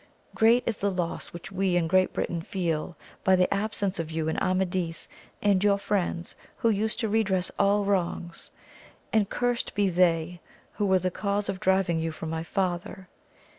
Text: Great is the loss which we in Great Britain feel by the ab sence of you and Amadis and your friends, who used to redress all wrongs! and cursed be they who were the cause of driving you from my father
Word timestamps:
Great 0.33 0.63
is 0.65 0.79
the 0.79 0.89
loss 0.89 1.27
which 1.31 1.51
we 1.51 1.75
in 1.75 1.85
Great 1.87 2.11
Britain 2.11 2.41
feel 2.41 2.97
by 3.23 3.35
the 3.35 3.53
ab 3.53 3.71
sence 3.75 3.99
of 3.99 4.09
you 4.09 4.27
and 4.27 4.39
Amadis 4.41 5.07
and 5.43 5.63
your 5.63 5.77
friends, 5.77 6.35
who 6.57 6.71
used 6.71 6.99
to 7.01 7.07
redress 7.07 7.51
all 7.59 7.85
wrongs! 7.85 8.49
and 9.13 9.29
cursed 9.29 9.75
be 9.75 9.89
they 9.89 10.41
who 10.73 10.87
were 10.87 10.97
the 10.97 11.11
cause 11.11 11.49
of 11.49 11.59
driving 11.59 11.99
you 11.99 12.11
from 12.11 12.31
my 12.31 12.41
father 12.41 13.09